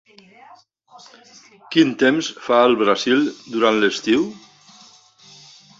[1.75, 3.25] Quin temps fa al Brasil
[3.57, 4.27] durant l'estiu?